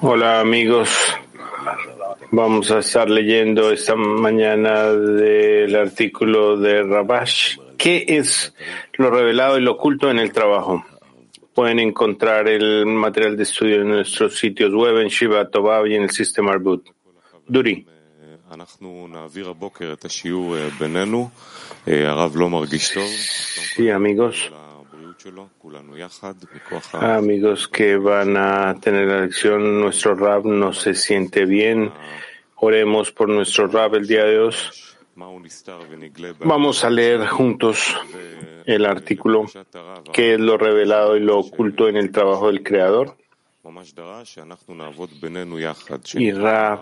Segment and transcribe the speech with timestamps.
[0.00, 0.88] Hola amigos,
[2.30, 7.58] vamos a estar leyendo esta mañana del artículo de Rabash.
[7.76, 8.54] ¿Qué es
[8.94, 10.82] lo revelado y lo oculto en el trabajo?
[11.54, 16.04] Pueden encontrar el material de estudio en nuestros sitios web en Shiva Tovab y en
[16.04, 16.88] el sistema Arbut.
[17.46, 17.86] Duri.
[23.76, 24.50] Sí, amigos.
[26.92, 31.92] Amigos que van a tener la lección, nuestro Rab no se siente bien.
[32.56, 34.54] Oremos por nuestro Rab el día de hoy.
[36.44, 37.94] Vamos a leer juntos
[38.64, 39.44] el artículo,
[40.12, 43.16] que es lo revelado y lo oculto en el trabajo del Creador.
[46.14, 46.80] Y Rab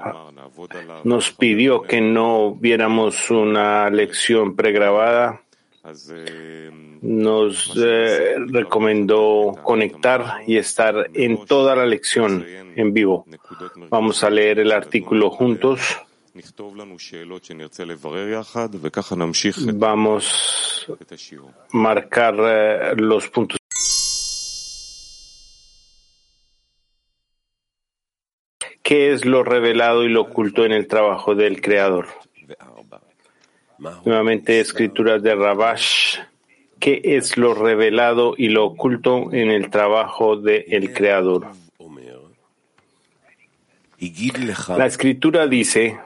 [1.05, 5.43] nos pidió que no viéramos una lección pregrabada
[7.03, 13.27] nos eh, recomendó conectar y estar en toda la lección en vivo.
[13.89, 15.81] Vamos a leer el artículo juntos.
[19.75, 23.59] Vamos a marcar eh, los puntos.
[28.83, 32.07] ¿Qué es lo revelado y lo oculto en el trabajo del Creador?
[33.79, 36.19] Nuevamente, escrituras de Rabash.
[36.81, 41.49] ¿Qué es lo revelado y lo oculto en el trabajo del Creador?
[44.77, 45.99] La escritura dice,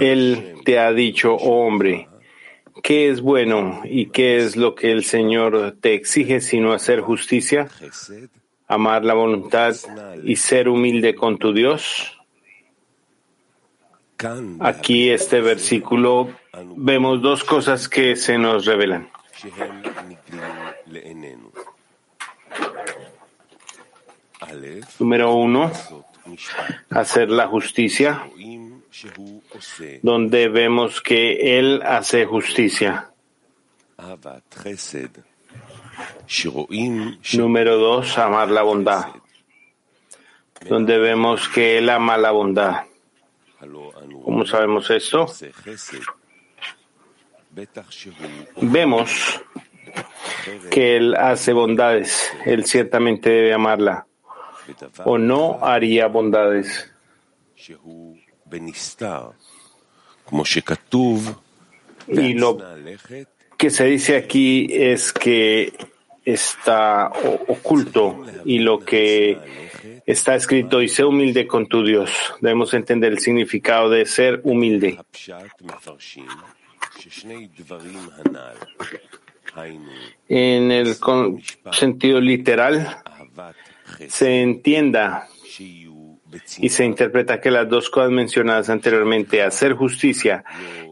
[0.00, 2.08] Él te ha dicho, oh hombre,
[2.82, 7.68] ¿qué es bueno y qué es lo que el Señor te exige sino hacer justicia,
[8.66, 9.74] amar la voluntad
[10.22, 12.21] y ser humilde con tu Dios?
[14.60, 16.30] Aquí este versículo
[16.76, 19.10] vemos dos cosas que se nos revelan.
[24.98, 25.70] Número uno,
[26.90, 28.28] hacer la justicia,
[30.02, 33.10] donde vemos que Él hace justicia.
[37.34, 39.06] Número dos, amar la bondad,
[40.68, 42.84] donde vemos que Él ama la bondad.
[44.24, 45.26] ¿Cómo sabemos esto?
[48.60, 49.40] Vemos
[50.70, 54.06] que Él hace bondades, Él ciertamente debe amarla,
[55.04, 56.90] o no haría bondades.
[62.08, 62.58] Y lo
[63.56, 65.72] que se dice aquí es que
[66.24, 67.08] está
[67.48, 69.38] oculto y lo que
[70.06, 72.10] está escrito y sé humilde con tu Dios.
[72.40, 74.98] Debemos entender el significado de ser humilde.
[80.28, 80.96] En el
[81.72, 82.96] sentido literal,
[84.08, 85.28] se entienda
[86.58, 90.44] y se interpreta que las dos cosas mencionadas anteriormente, hacer justicia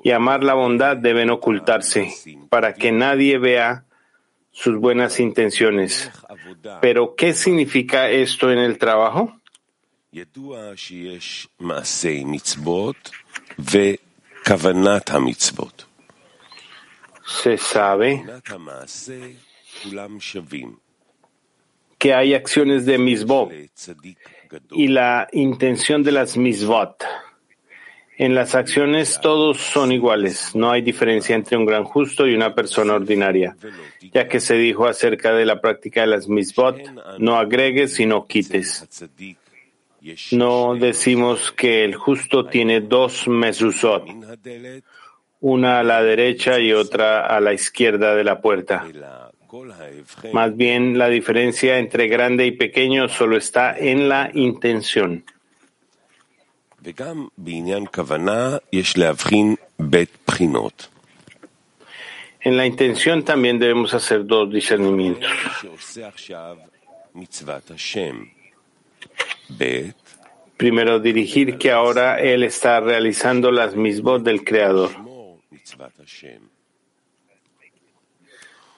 [0.03, 2.13] y amar la bondad, deben ocultarse
[2.49, 3.85] para que nadie vea
[4.51, 6.11] sus buenas intenciones.
[6.81, 9.41] Pero, ¿qué significa esto en el trabajo?
[17.27, 18.25] Se sabe
[21.99, 23.53] que hay acciones de misbot
[24.73, 27.05] y la intención de las misbot.
[28.21, 32.55] En las acciones todos son iguales, no hay diferencia entre un gran justo y una
[32.55, 33.57] persona ordinaria,
[34.13, 36.77] ya que se dijo acerca de la práctica de las misbot,
[37.19, 39.09] no agregues sino quites.
[40.33, 44.07] No decimos que el justo tiene dos mezuzot,
[45.41, 48.87] una a la derecha y otra a la izquierda de la puerta.
[50.35, 55.25] Más bien, la diferencia entre grande y pequeño solo está en la intención.
[62.41, 65.31] En la intención también debemos hacer dos discernimientos.
[70.57, 74.91] Primero, dirigir que ahora él está realizando las mismas del Creador.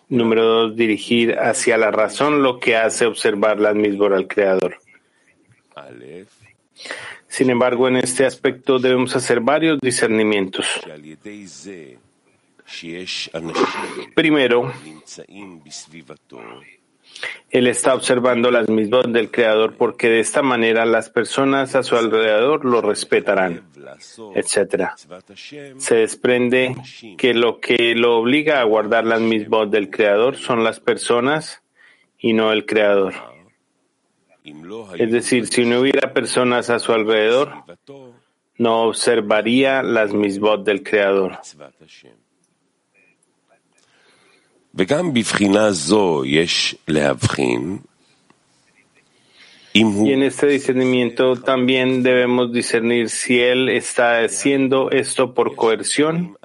[0.09, 4.77] Número dos, dirigir hacia la razón lo que hace observar las mismas al Creador.
[7.33, 10.67] Sin embargo, en este aspecto debemos hacer varios discernimientos.
[14.15, 14.71] Primero,
[17.49, 21.97] Él está observando las mismas del Creador porque de esta manera las personas a su
[21.97, 23.63] alrededor lo respetarán,
[24.35, 24.91] etc.
[25.79, 26.77] Se desprende
[27.17, 31.63] que lo que lo obliga a guardar las mismas del Creador son las personas
[32.19, 33.32] y no el Creador.
[34.45, 37.65] Es decir, si no hubiera personas a su alrededor,
[38.59, 41.39] no observaría las misbot del Creador.
[49.75, 56.37] Y en este discernimiento también debemos discernir si él está haciendo esto por coerción,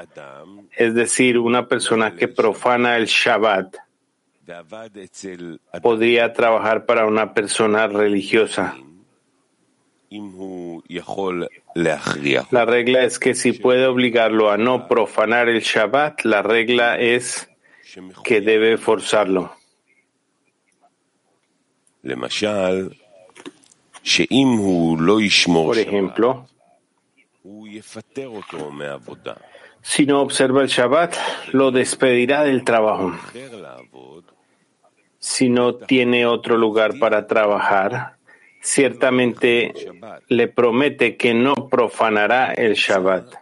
[0.72, 3.76] es decir, una persona que profana el Shabbat
[5.82, 8.76] podría trabajar para una persona religiosa.
[12.52, 17.50] La regla es que si puede obligarlo a no profanar el Shabbat, la regla es
[18.24, 19.52] que debe forzarlo.
[25.66, 26.48] Por ejemplo,
[29.82, 31.16] si no observa el Shabbat,
[31.52, 33.14] lo despedirá del trabajo.
[35.28, 38.16] Si no tiene otro lugar para trabajar,
[38.62, 39.74] ciertamente
[40.30, 43.36] le promete que no profanará el Shabbat.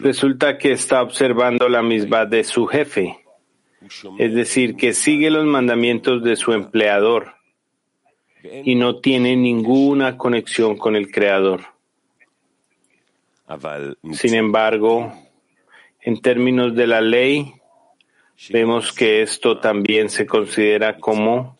[0.00, 3.24] Resulta que está observando la misma de su jefe,
[4.18, 7.34] es decir, que sigue los mandamientos de su empleador
[8.64, 11.60] y no tiene ninguna conexión con el Creador.
[14.12, 15.12] Sin embargo,
[16.00, 17.54] en términos de la ley,
[18.50, 21.58] vemos que esto también se considera como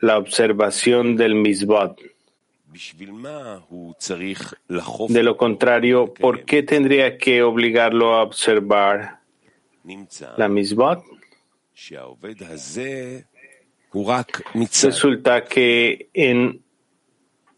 [0.00, 2.00] la observación del misbot.
[5.08, 9.20] De lo contrario, ¿por qué tendría que obligarlo a observar
[10.36, 11.02] la misbot?
[14.82, 16.62] Resulta que en,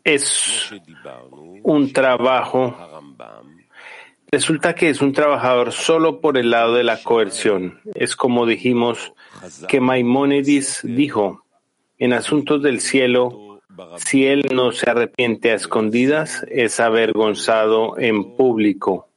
[0.04, 0.72] es
[1.62, 2.76] un trabajo
[4.30, 7.80] Resulta que es un trabajador solo por el lado de la coerción.
[7.94, 9.14] Es como dijimos
[9.68, 11.44] que Maimónides dijo,
[11.98, 13.60] en asuntos del cielo,
[13.96, 19.08] si él no se arrepiente a escondidas, es avergonzado en público.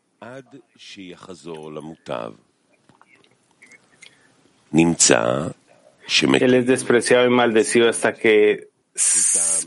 [6.40, 8.70] Él es despreciado y maldecido hasta que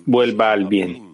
[0.06, 1.13] vuelva al bien.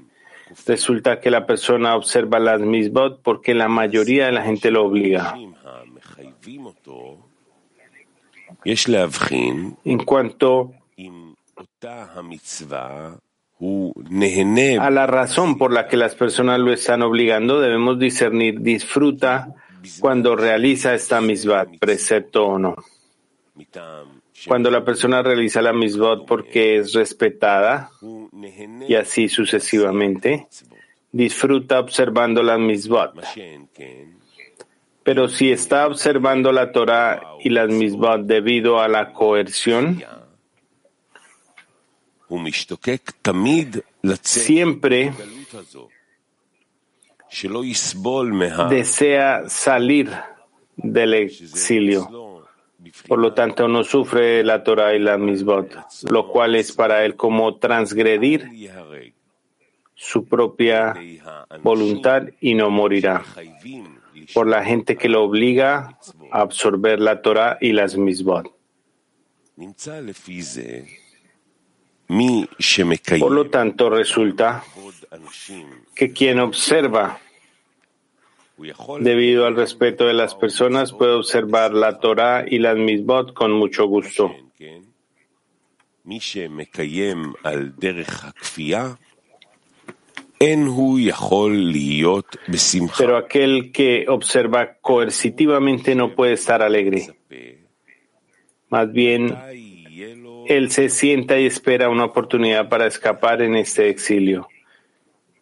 [0.70, 5.34] Resulta que la persona observa las misbot porque la mayoría de la gente lo obliga.
[9.84, 10.72] En cuanto
[14.80, 19.52] a la razón por la que las personas lo están obligando, debemos discernir, disfruta
[19.98, 22.76] cuando realiza esta misbot, precepto o no.
[24.46, 27.90] Cuando la persona realiza la misbot porque es respetada
[28.88, 30.46] y así sucesivamente,
[31.12, 33.14] disfruta observando la misbot.
[35.02, 40.02] Pero si está observando la Torah y las misbot debido a la coerción,
[44.22, 45.12] siempre
[48.68, 50.10] desea salir
[50.76, 52.29] del exilio
[53.06, 55.74] por lo tanto, no sufre la Torah y la misbot,
[56.10, 58.48] lo cual es para él como transgredir
[59.94, 60.94] su propia
[61.62, 63.22] voluntad y no morirá.
[64.34, 65.98] Por la gente que lo obliga
[66.30, 68.52] a absorber la Torah y las misbot.
[73.18, 74.64] Por lo tanto, resulta
[75.94, 77.20] que quien observa
[79.00, 83.86] Debido al respeto de las personas, puede observar la Torah y las misbot con mucho
[83.86, 84.34] gusto.
[92.98, 97.14] Pero aquel que observa coercitivamente no puede estar alegre.
[98.68, 99.36] Más bien,
[100.46, 104.48] él se sienta y espera una oportunidad para escapar en este exilio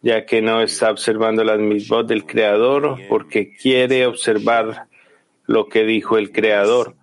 [0.03, 4.87] ya que no está observando las misbot del Creador porque quiere observar
[5.47, 6.95] lo que dijo el Creador.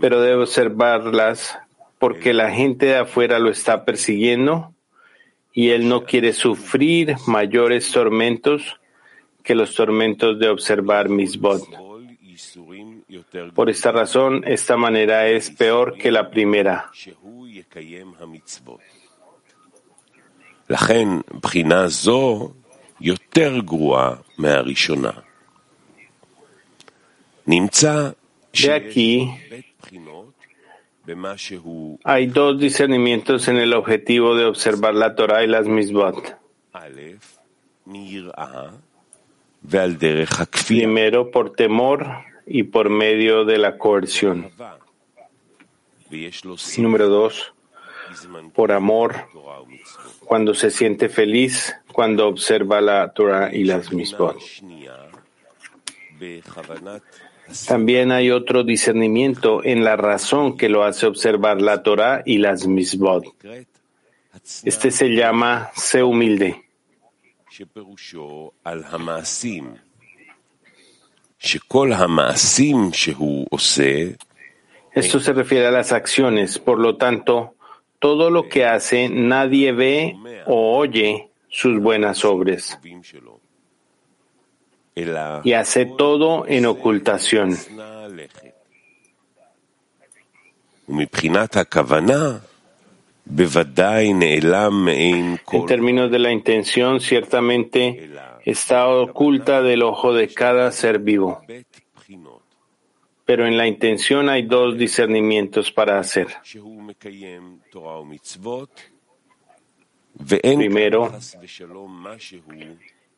[0.00, 1.58] Pero debe observarlas
[1.98, 4.74] porque la gente de afuera lo está persiguiendo
[5.52, 8.78] y él no quiere sufrir mayores tormentos
[9.42, 11.62] que los tormentos de observar misbot.
[13.54, 16.90] Por esta razón, esta manera es peor que la primera.
[28.62, 29.30] De aquí
[32.04, 36.38] hay dos discernimientos en el objetivo de observar la Torah y las misbot.
[40.66, 42.06] Primero por temor
[42.46, 44.50] y por medio de la coerción.
[46.78, 47.53] Número dos,
[48.52, 49.28] por amor,
[50.24, 54.38] cuando se siente feliz, cuando observa la Torah y las misbot.
[57.66, 62.66] También hay otro discernimiento en la razón que lo hace observar la Torah y las
[62.66, 63.24] misbot.
[64.64, 66.64] Este se llama sé humilde.
[74.92, 77.53] Esto se refiere a las acciones, por lo tanto,
[78.04, 82.78] todo lo que hace nadie ve o oye sus buenas obras
[85.42, 87.56] y hace todo en ocultación.
[95.48, 98.10] En términos de la intención, ciertamente
[98.44, 101.40] está oculta del ojo de cada ser vivo.
[103.24, 106.26] Pero en la intención hay dos discernimientos para hacer.
[110.26, 111.12] Primero,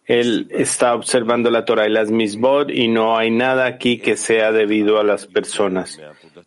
[0.07, 4.53] él está observando la Torah y las misbod y no hay nada aquí que sea
[4.53, 6.01] debido a las personas,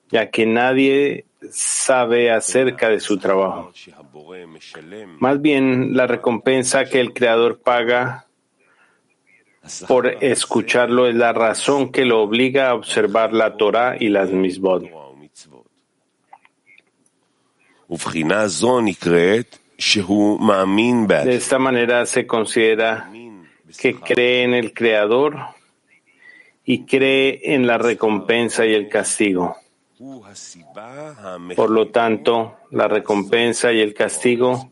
[0.10, 3.72] ya que nadie sabe acerca de su trabajo.
[5.20, 8.28] Más bien, la recompensa que el Creador paga
[9.88, 14.86] por escucharlo es la razón que lo obliga a observar la Torah y las misbod.
[21.26, 23.10] De esta manera se considera
[23.80, 25.38] que cree en el Creador
[26.64, 29.58] y cree en la recompensa y el castigo.
[31.56, 34.70] Por lo tanto, la recompensa y el castigo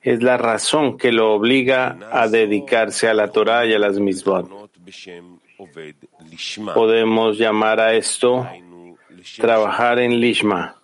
[0.00, 4.48] es la razón que lo obliga a dedicarse a la Torah y a las misbot.
[6.72, 8.48] Podemos llamar a esto
[9.36, 10.79] trabajar en Lishma,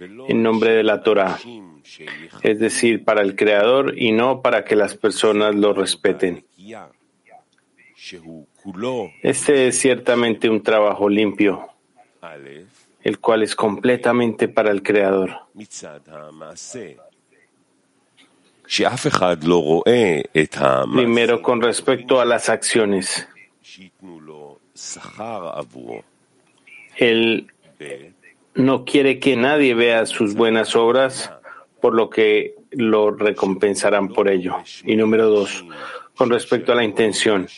[0.00, 1.38] en nombre de la Torah,
[2.42, 6.44] es decir, para el Creador y no para que las personas lo respeten.
[9.22, 11.68] Este es ciertamente un trabajo limpio,
[13.02, 15.30] el cual es completamente para el Creador.
[20.94, 23.28] Primero, con respecto a las acciones.
[26.96, 27.52] Él
[28.54, 31.32] no quiere que nadie vea sus buenas obras,
[31.80, 34.56] por lo que lo recompensarán por ello.
[34.84, 35.64] Y número dos,
[36.16, 37.48] con respecto a la intención.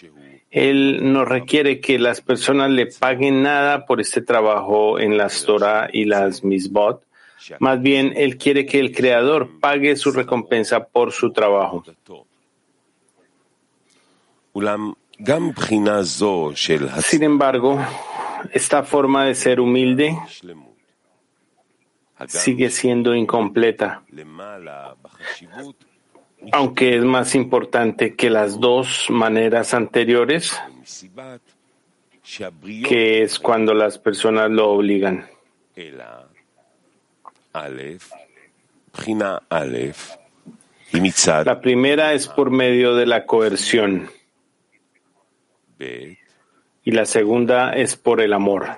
[0.50, 5.88] Él no requiere que las personas le paguen nada por este trabajo en las Torah
[5.92, 7.02] y las Misbot.
[7.58, 11.82] Más bien, él quiere que el Creador pague su recompensa por su trabajo.
[17.00, 17.78] Sin embargo,
[18.52, 20.16] esta forma de ser humilde
[22.28, 24.02] sigue siendo incompleta
[26.50, 30.58] aunque es más importante que las dos maneras anteriores,
[32.88, 35.28] que es cuando las personas lo obligan.
[41.46, 44.10] La primera es por medio de la coerción
[46.84, 48.68] y la segunda es por el amor.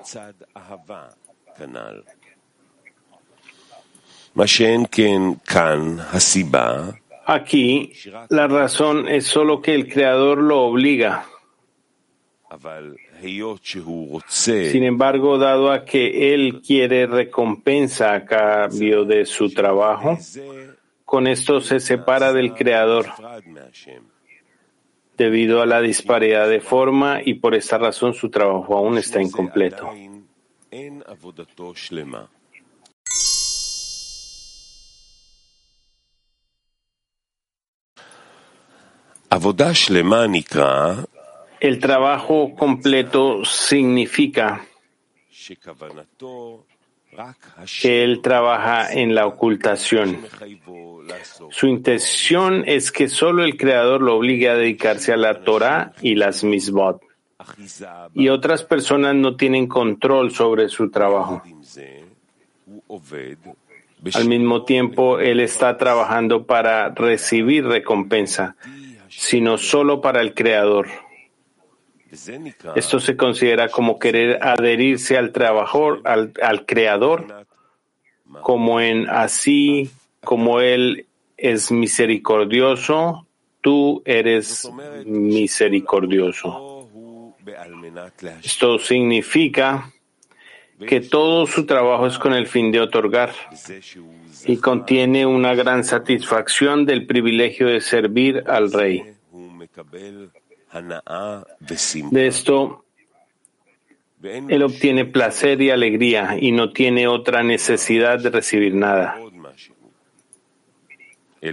[7.26, 7.93] Aquí
[8.29, 11.25] la razón es solo que el Creador lo obliga.
[14.71, 20.19] Sin embargo, dado a que Él quiere recompensa a cambio de su trabajo,
[21.05, 23.07] con esto se separa del Creador
[25.17, 29.91] debido a la disparidad de forma y por esta razón su trabajo aún está incompleto.
[41.61, 44.64] El trabajo completo significa
[47.81, 50.21] que él trabaja en la ocultación.
[51.50, 56.14] Su intención es que solo el Creador lo obligue a dedicarse a la Torah y
[56.14, 57.03] las misbot.
[58.14, 61.43] Y otras personas no tienen control sobre su trabajo.
[64.14, 68.57] Al mismo tiempo, él está trabajando para recibir recompensa
[69.09, 70.89] sino solo para el Creador.
[72.77, 77.47] Esto se considera como querer adherirse al trabajador, al, al creador,
[78.43, 79.91] como en así
[80.23, 81.07] como él
[81.37, 83.27] es misericordioso,
[83.61, 84.71] tú eres
[85.05, 86.89] misericordioso.
[88.43, 89.93] Esto significa
[90.87, 93.33] que todo su trabajo es con el fin de otorgar
[94.47, 99.05] y contiene una gran satisfacción del privilegio de servir al rey.
[102.11, 102.85] De esto,
[104.23, 109.17] él obtiene placer y alegría y no tiene otra necesidad de recibir nada.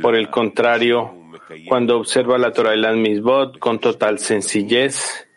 [0.01, 1.13] Por el contrario,
[1.67, 5.27] cuando observa la Torah y las misbot con total sencillez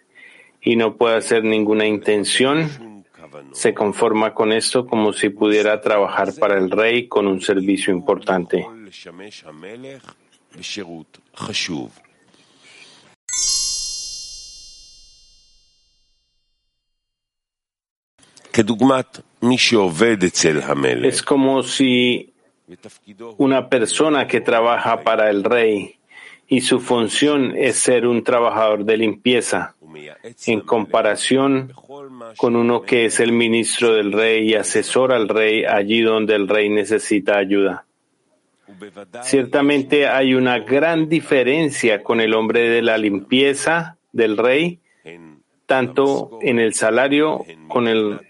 [0.60, 2.93] y no puede hacer ninguna intención,
[3.52, 8.66] se conforma con esto como si pudiera trabajar para el rey con un servicio importante.
[21.04, 22.32] Es como si
[23.36, 25.96] una persona que trabaja para el rey
[26.46, 29.73] y su función es ser un trabajador de limpieza
[30.46, 31.72] en comparación
[32.36, 36.48] con uno que es el ministro del rey y asesora al rey allí donde el
[36.48, 37.86] rey necesita ayuda.
[39.22, 44.80] Ciertamente hay una gran diferencia con el hombre de la limpieza del rey,
[45.66, 48.20] tanto en el salario con el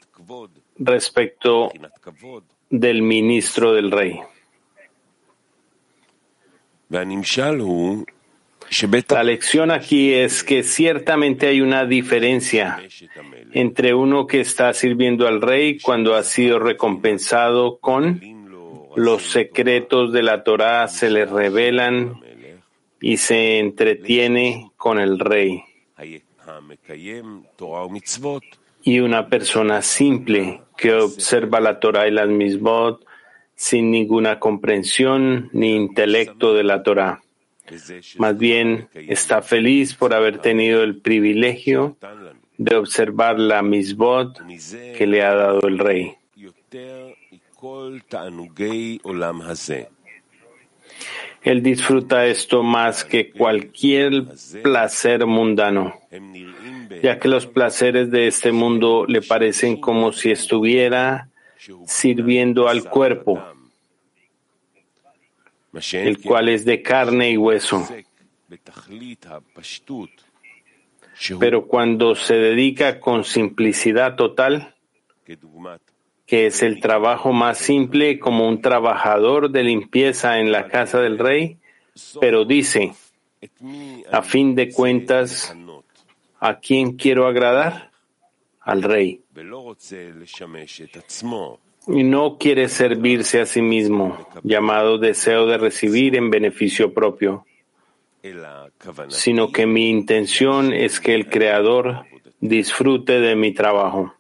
[0.77, 1.73] respecto
[2.71, 4.21] del ministro del rey.
[9.11, 12.81] La lección aquí es que ciertamente hay una diferencia
[13.53, 18.21] entre uno que está sirviendo al rey cuando ha sido recompensado con
[18.97, 22.21] los secretos de la Torá se le revelan
[23.01, 25.63] y se entretiene con el rey.
[28.83, 33.05] Y una persona simple que observa la Torah y las misbot
[33.57, 37.24] sin ninguna comprensión ni intelecto de la Torah.
[38.19, 41.97] Más bien está feliz por haber tenido el privilegio
[42.59, 44.41] de observar la misbot
[44.97, 46.15] que le ha dado el rey.
[51.43, 54.25] Él disfruta esto más que cualquier
[54.63, 55.95] placer mundano
[57.03, 61.29] ya que los placeres de este mundo le parecen como si estuviera
[61.87, 63.43] sirviendo al cuerpo,
[65.93, 67.87] el cual es de carne y hueso.
[71.39, 74.75] Pero cuando se dedica con simplicidad total,
[76.27, 81.19] que es el trabajo más simple como un trabajador de limpieza en la casa del
[81.19, 81.59] rey,
[82.21, 82.93] pero dice,
[84.11, 85.55] a fin de cuentas,
[86.47, 87.91] ¿A quién quiero agradar?
[88.61, 89.23] Al rey.
[91.87, 97.45] Y no quiere servirse a sí mismo, llamado deseo de recibir en beneficio propio,
[99.09, 102.07] sino que mi intención es que el Creador
[102.41, 104.15] disfrute de mi trabajo.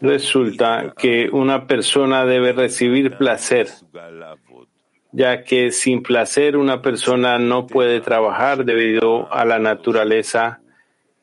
[0.00, 3.68] Resulta que una persona debe recibir placer
[5.12, 10.61] ya que sin placer una persona no puede trabajar debido a la naturaleza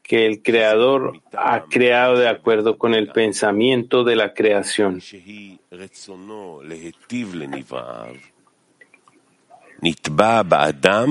[0.10, 5.00] que el Creador ha creado de acuerdo con el pensamiento de la creación.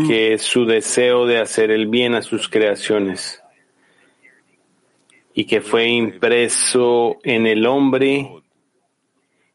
[0.09, 3.41] Que es su deseo de hacer el bien a sus creaciones
[5.33, 8.29] y que fue impreso en el hombre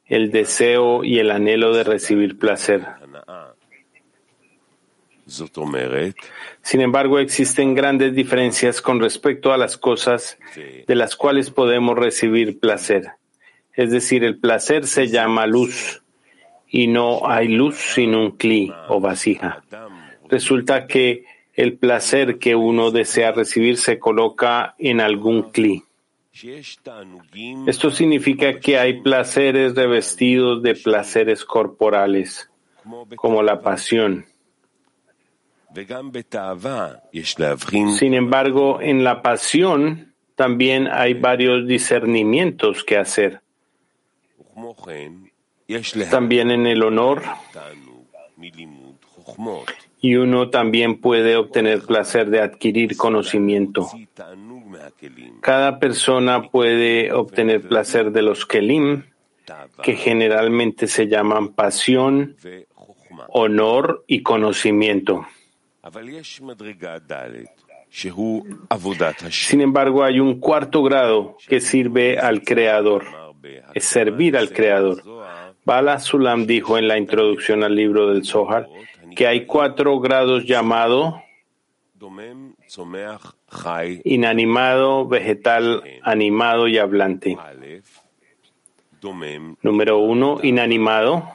[0.06, 2.88] el deseo y el anhelo de recibir placer.
[6.62, 12.60] Sin embargo, existen grandes diferencias con respecto a las cosas de las cuales podemos recibir
[12.60, 13.12] placer.
[13.74, 16.04] Es decir, el placer se llama luz
[16.68, 19.64] y no hay luz sin un cli o vasija.
[20.30, 25.84] Resulta que el placer que uno desea recibir se coloca en algún cli.
[27.68, 32.50] Esto significa que hay placeres revestidos de placeres corporales,
[33.16, 34.26] como la pasión
[37.98, 43.42] sin embargo, en la pasión también hay varios discernimientos que hacer.
[46.10, 47.24] También en el honor.
[50.02, 53.90] Y uno también puede obtener placer de adquirir conocimiento.
[55.42, 59.04] Cada persona puede obtener placer de los kelim,
[59.82, 62.36] que generalmente se llaman pasión
[63.30, 65.26] honor y conocimiento.
[69.30, 73.06] Sin embargo, hay un cuarto grado que sirve al Creador,
[73.74, 75.04] es servir al Creador.
[75.66, 78.68] Bala Sulam dijo en la introducción al libro del Zohar
[79.16, 81.16] que hay cuatro grados llamados
[84.04, 87.38] inanimado, vegetal, animado y hablante.
[89.62, 91.28] Número uno, inanimado,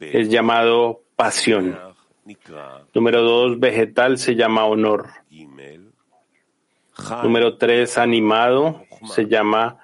[0.00, 1.76] es llamado pasión.
[2.94, 5.08] Número dos, vegetal se llama honor.
[7.22, 9.78] Número tres, animado se llama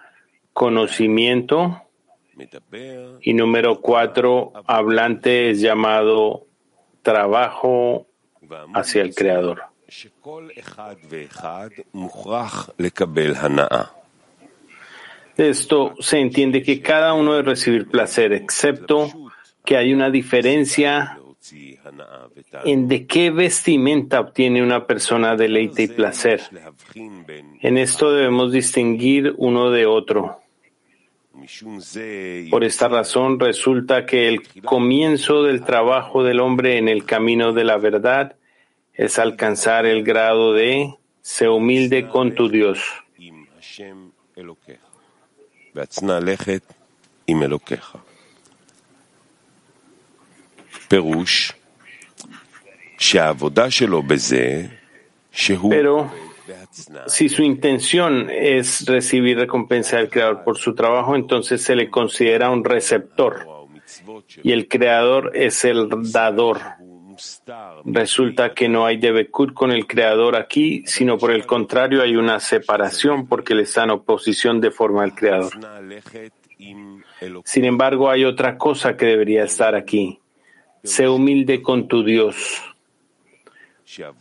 [0.52, 1.82] conocimiento.
[3.20, 6.46] Y número cuatro, hablante es llamado
[7.02, 8.06] trabajo
[8.74, 9.62] hacia el Creador.
[15.36, 19.10] De esto se entiende que cada uno debe recibir placer, excepto
[19.64, 21.18] que hay una diferencia
[22.64, 26.40] en de qué vestimenta obtiene una persona deleite y placer.
[26.94, 30.38] En esto debemos distinguir uno de otro.
[32.50, 37.64] Por esta razón resulta que el comienzo del trabajo del hombre en el camino de
[37.64, 38.36] la verdad
[38.94, 42.80] es alcanzar el grado de se humilde con tu Dios.
[55.70, 56.10] Pero
[57.06, 62.50] si su intención es recibir recompensa del Creador por su trabajo, entonces se le considera
[62.50, 63.46] un receptor
[64.42, 66.60] y el Creador es el dador.
[67.84, 72.40] Resulta que no hay debekut con el Creador aquí, sino por el contrario hay una
[72.40, 75.52] separación porque él está en oposición de forma al Creador.
[77.44, 80.20] Sin embargo, hay otra cosa que debería estar aquí.
[80.82, 82.71] Sé humilde con tu Dios.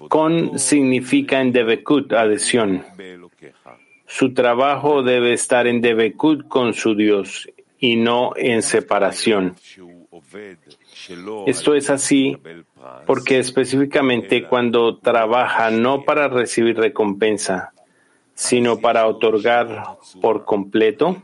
[0.10, 2.84] Con significa en debekut, adhesión.
[4.06, 9.56] Su trabajo debe estar en debekut con su Dios y no en separación.
[11.48, 12.38] Esto es así
[13.06, 17.74] porque específicamente cuando trabaja no para recibir recompensa,
[18.34, 21.24] sino para otorgar por completo,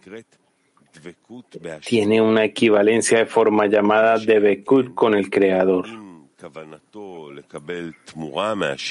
[1.85, 6.06] tiene una equivalencia de forma llamada Debekut con el Creador.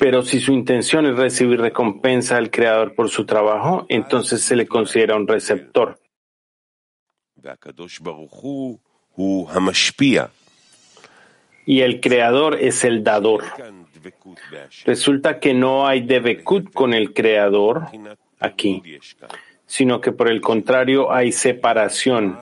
[0.01, 4.67] Pero si su intención es recibir recompensa del Creador por su trabajo, entonces se le
[4.67, 6.01] considera un receptor.
[11.65, 13.45] Y el Creador es el dador.
[14.85, 17.87] Resulta que no hay Debekut con el Creador
[18.41, 18.83] aquí,
[19.67, 22.39] sino que por el contrario hay separación,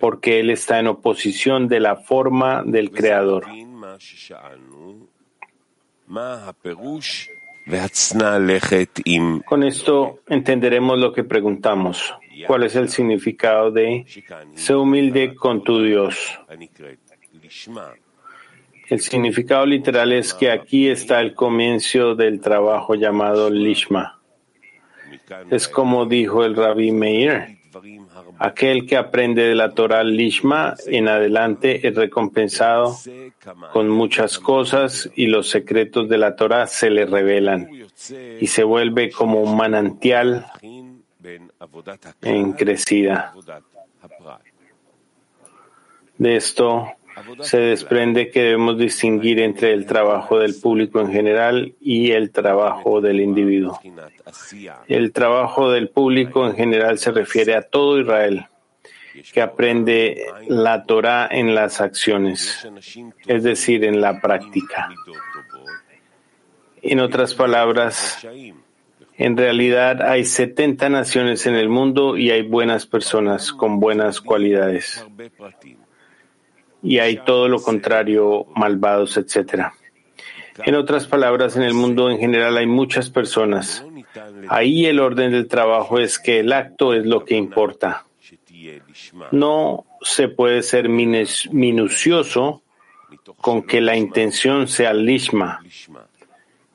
[0.00, 3.46] porque Él está en oposición de la forma del Creador.
[9.44, 12.14] Con esto entenderemos lo que preguntamos.
[12.46, 14.04] ¿Cuál es el significado de
[14.54, 16.38] sé humilde con tu Dios?
[18.88, 24.20] El significado literal es que aquí está el comienzo del trabajo llamado Lishma.
[25.50, 27.55] Es como dijo el Rabbi Meir,
[28.38, 32.96] aquel que aprende de la Torah Lishma en adelante es recompensado
[33.72, 37.68] con muchas cosas y los secretos de la Torah se le revelan
[38.40, 40.46] y se vuelve como un manantial
[42.22, 43.34] en crecida.
[46.18, 46.92] De esto
[47.40, 53.00] se desprende que debemos distinguir entre el trabajo del público en general y el trabajo
[53.00, 53.80] del individuo.
[54.86, 58.46] El trabajo del público en general se refiere a todo Israel
[59.32, 62.68] que aprende la Torah en las acciones,
[63.26, 64.90] es decir, en la práctica.
[66.82, 68.26] En otras palabras,
[69.16, 75.06] en realidad hay 70 naciones en el mundo y hay buenas personas con buenas cualidades
[76.86, 79.72] y hay todo lo contrario, malvados, etc.
[80.64, 83.84] En otras palabras, en el mundo en general hay muchas personas.
[84.48, 88.06] Ahí el orden del trabajo es que el acto es lo que importa.
[89.32, 92.62] No se puede ser minucioso
[93.40, 95.60] con que la intención sea lishma.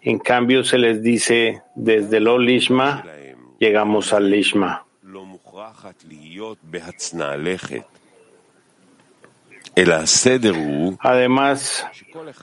[0.01, 3.05] En cambio, se les dice desde lo lishma
[3.59, 4.85] llegamos al lishma.
[10.99, 11.87] Además,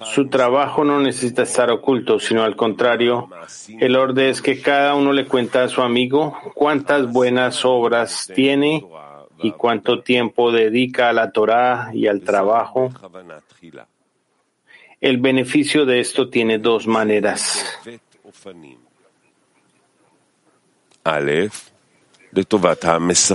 [0.04, 3.28] su trabajo no necesita estar oculto, sino al contrario,
[3.68, 8.84] el orden es que cada uno le cuenta a su amigo cuántas buenas obras tiene
[9.42, 12.90] y cuánto tiempo dedica a la Torah y al trabajo
[15.00, 17.64] El beneficio de esto tiene dos maneras.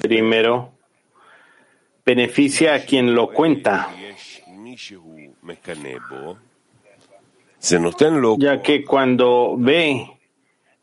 [0.01, 0.72] Primero,
[2.05, 3.89] beneficia a quien lo cuenta,
[8.39, 10.09] ya que cuando ve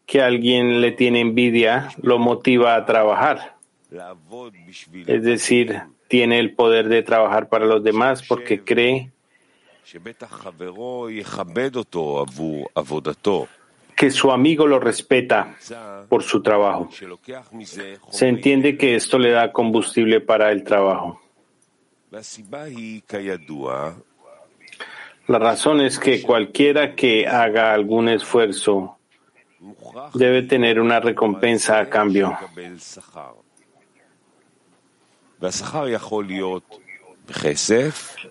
[0.06, 3.56] que alguien le tiene envidia, lo motiva a trabajar.
[5.06, 9.12] Es decir, tiene el poder de trabajar para los demás porque cree
[14.00, 15.54] que su amigo lo respeta
[16.08, 16.88] por su trabajo.
[18.10, 21.20] Se entiende que esto le da combustible para el trabajo.
[25.26, 28.96] La razón es que cualquiera que haga algún esfuerzo
[30.14, 32.38] debe tener una recompensa a cambio.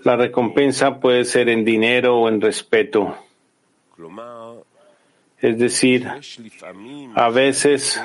[0.03, 3.15] La recompensa puede ser en dinero o en respeto.
[5.41, 6.08] Es decir,
[7.15, 8.02] a veces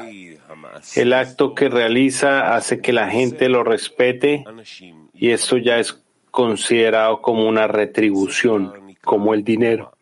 [0.95, 4.45] el acto que realiza hace que la gente lo respete
[5.13, 9.97] y esto ya es considerado como una retribución, como el dinero.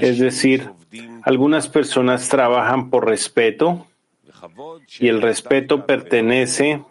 [0.00, 0.70] Es decir,
[1.22, 3.86] algunas personas trabajan por respeto
[4.98, 6.82] y el respeto pertenece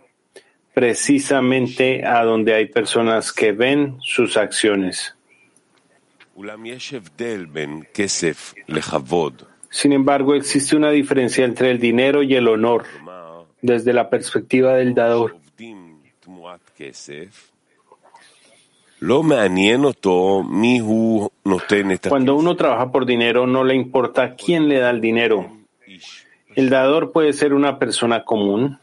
[0.74, 5.16] precisamente a donde hay personas que ven sus acciones.
[9.70, 12.86] Sin embargo, existe una diferencia entre el dinero y el honor
[13.62, 15.38] desde la perspectiva del dador.
[22.10, 25.52] Cuando uno trabaja por dinero, no le importa quién le da el dinero.
[26.56, 28.80] El dador puede ser una persona común,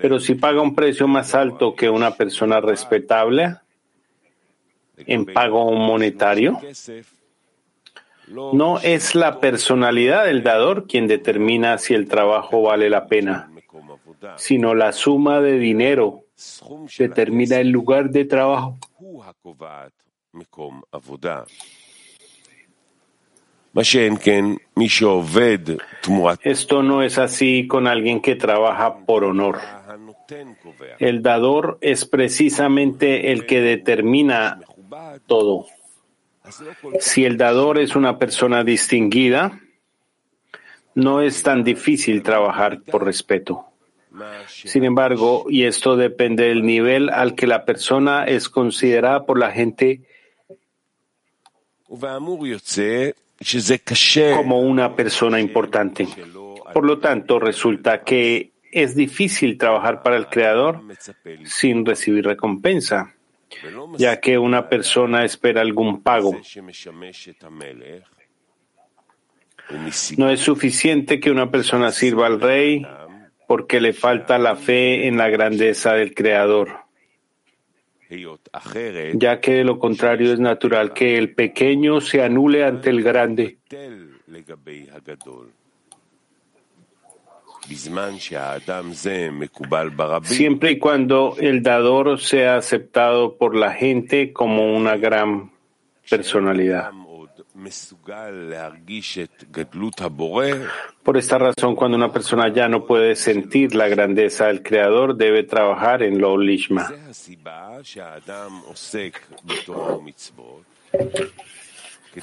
[0.00, 3.56] pero si paga un precio más alto que una persona respetable
[4.96, 6.60] en pago monetario,
[8.28, 13.50] no es la personalidad del dador quien determina si el trabajo vale la pena,
[14.36, 16.24] sino la suma de dinero
[16.98, 18.78] determina el lugar de trabajo.
[26.44, 29.58] Esto no es así con alguien que trabaja por honor.
[31.00, 34.60] El dador es precisamente el que determina
[35.26, 35.66] todo.
[37.00, 39.60] Si el dador es una persona distinguida,
[40.94, 43.66] no es tan difícil trabajar por respeto.
[44.46, 49.50] Sin embargo, y esto depende del nivel al que la persona es considerada por la
[49.50, 50.02] gente
[54.36, 56.08] como una persona importante.
[56.72, 60.82] Por lo tanto, resulta que es difícil trabajar para el Creador
[61.44, 63.14] sin recibir recompensa,
[63.96, 66.32] ya que una persona espera algún pago.
[70.16, 72.84] No es suficiente que una persona sirva al rey
[73.46, 76.83] porque le falta la fe en la grandeza del Creador,
[79.14, 83.58] ya que de lo contrario es natural que el pequeño se anule ante el grande.
[90.24, 95.50] Siempre y cuando el dador sea aceptado por la gente como una gran
[96.10, 96.92] personalidad.
[101.02, 105.44] Por esta razón, cuando una persona ya no puede sentir la grandeza del Creador, debe
[105.44, 106.92] trabajar en lo lishma.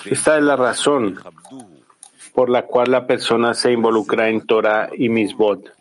[0.05, 1.19] Esta es la razón
[2.33, 5.73] por la cual la persona se involucra en Torah y Misbot,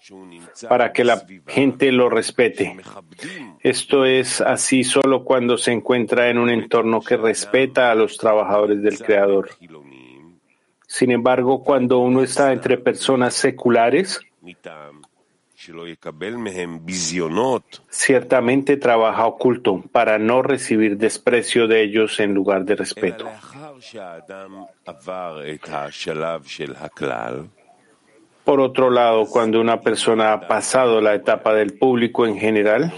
[0.68, 2.76] para que la gente lo respete.
[3.60, 8.82] Esto es así solo cuando se encuentra en un entorno que respeta a los trabajadores
[8.82, 9.50] del Creador.
[10.86, 14.20] Sin embargo, cuando uno está entre personas seculares,
[17.90, 23.28] ciertamente trabaja oculto para no recibir desprecio de ellos en lugar de respeto.
[28.50, 32.92] Por otro lado, cuando una persona ha pasado la etapa del público en general,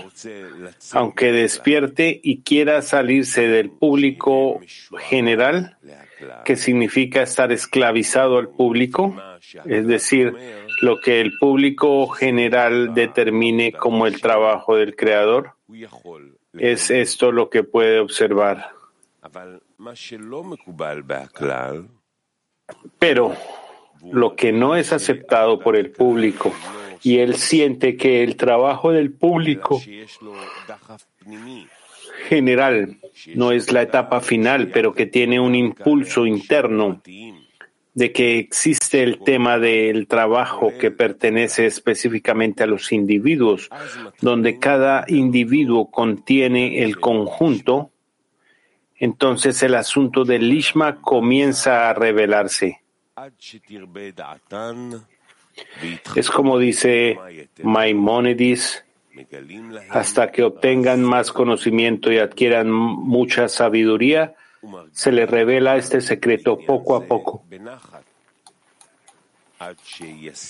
[0.93, 4.61] aunque despierte y quiera salirse del público
[4.99, 5.77] general,
[6.47, 9.15] que significa estar esclavizado al público,
[9.67, 10.35] es decir,
[10.81, 15.51] lo que el público general determine como el trabajo del creador,
[16.55, 18.71] es esto lo que puede observar.
[22.99, 23.37] Pero
[24.11, 26.53] lo que no es aceptado por el público
[27.03, 29.81] y él siente que el trabajo del público
[32.29, 32.99] general
[33.35, 37.03] no es la etapa final, pero que tiene un impulso interno
[37.95, 43.69] de que existe el tema del trabajo que pertenece específicamente a los individuos,
[44.21, 47.91] donde cada individuo contiene el conjunto,
[48.97, 52.82] entonces el asunto del Lishma comienza a revelarse.
[56.15, 57.19] Es como dice
[57.63, 58.85] Maimónides,
[59.91, 64.35] hasta que obtengan más conocimiento y adquieran mucha sabiduría,
[64.93, 67.45] se les revela este secreto poco a poco,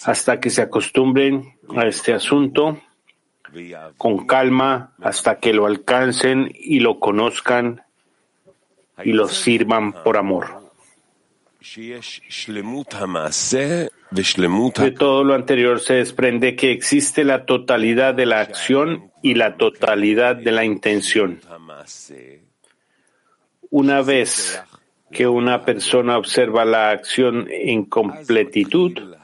[0.04, 2.80] hasta que se acostumbren a este asunto
[3.98, 7.82] con calma, hasta que lo alcancen y lo conozcan
[9.04, 10.61] y lo sirvan por amor.
[14.82, 19.56] De todo lo anterior se desprende que existe la totalidad de la acción y la
[19.56, 21.40] totalidad de la intención.
[23.70, 24.62] Una vez
[25.10, 29.16] que una persona observa la acción en completitud,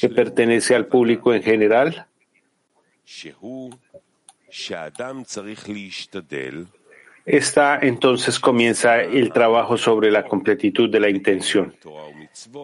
[0.00, 2.06] que pertenece al público en general,
[7.28, 11.74] esta entonces comienza el trabajo sobre la completitud de la intención.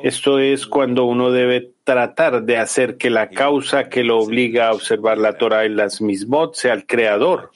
[0.03, 4.73] Esto es cuando uno debe tratar de hacer que la causa que lo obliga a
[4.73, 7.51] observar la Torah y las mismot sea el creador,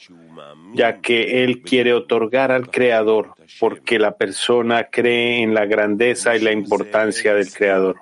[0.75, 6.41] ya que él quiere otorgar al creador, porque la persona cree en la grandeza y
[6.41, 7.97] la importancia del creador.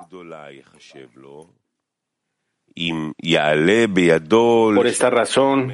[4.74, 5.72] Por esta razón,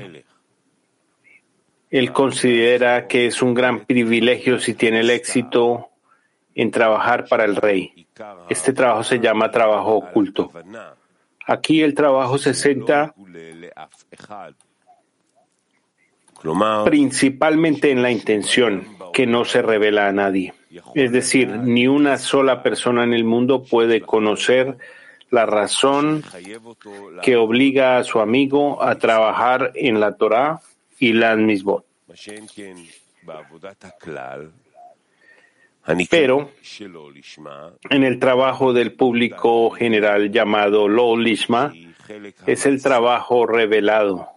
[1.93, 5.91] él considera que es un gran privilegio si tiene el éxito
[6.55, 8.07] en trabajar para el rey.
[8.49, 10.51] Este trabajo se llama trabajo oculto.
[11.47, 13.15] Aquí el trabajo se centra
[16.87, 20.55] principalmente en la intención, que no se revela a nadie.
[20.95, 24.79] Es decir, ni una sola persona en el mundo puede conocer
[25.29, 26.25] la razón
[27.23, 30.63] que obliga a su amigo a trabajar en la Torah
[31.03, 31.85] y las misbot.
[36.09, 36.51] Pero
[37.91, 41.73] en el trabajo del público general llamado Lo Lishma
[42.47, 44.29] es el trabajo revelado,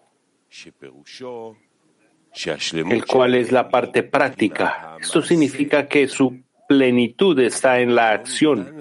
[2.73, 4.97] el cual es la parte práctica.
[4.99, 8.75] Esto significa que su plenitud está en la acción.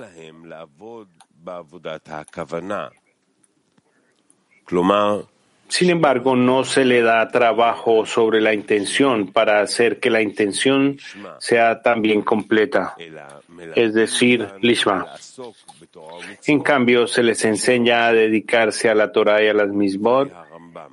[5.74, 10.98] Sin embargo, no se le da trabajo sobre la intención para hacer que la intención
[11.40, 12.94] sea también completa,
[13.74, 15.04] es decir, lishma.
[16.46, 20.30] En cambio, se les enseña a dedicarse a la Torah y a las misbot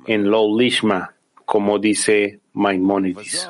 [0.08, 1.14] en lo lishma,
[1.44, 3.48] como dice Maimonides.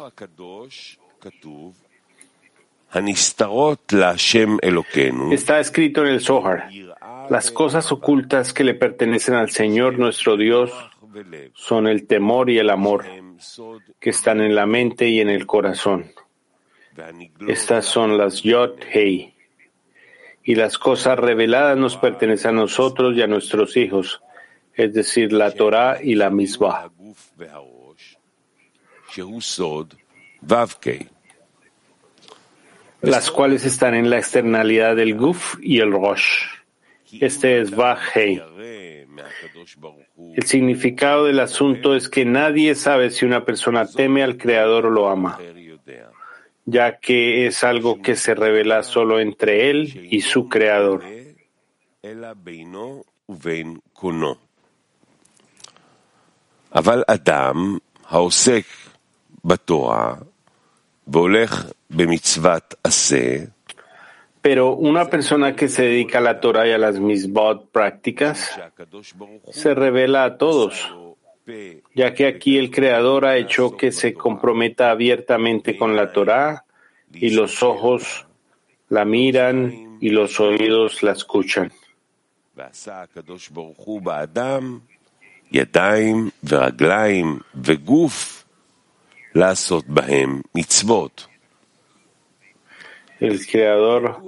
[5.33, 6.69] Está escrito en el Zohar,
[7.31, 10.71] las cosas ocultas que le pertenecen al Señor nuestro Dios
[11.55, 13.05] son el temor y el amor
[14.01, 16.13] que están en la mente y en el corazón.
[17.47, 19.35] Estas son las Yod Hei.
[20.45, 24.21] Y las cosas reveladas nos pertenecen a nosotros y a nuestros hijos,
[24.75, 26.91] es decir, la Torah y la Misbah.
[33.01, 36.45] Las cuales están en la externalidad del Guf y el Rosh.
[37.21, 38.43] Este es Vav Hei.
[40.35, 44.91] El significado del asunto es que nadie sabe si una persona teme al Creador o
[44.91, 45.39] lo ama,
[46.65, 51.05] ya que es algo que se revela solo entre él y su Creador.
[64.43, 68.61] Pero una persona que se dedica a la Torah y a las misbot prácticas
[69.53, 70.93] se revela a todos,
[71.95, 76.65] ya que aquí el Creador ha hecho que se comprometa abiertamente con la Torah
[77.15, 78.27] y los ojos
[78.89, 81.73] la miran y los oídos la escuchan.
[93.23, 94.21] El Creador